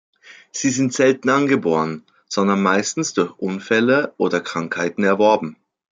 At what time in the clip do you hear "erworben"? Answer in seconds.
5.03-5.57